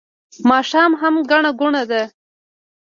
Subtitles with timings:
[0.49, 2.01] ماښام هم ګڼه ګوڼه ده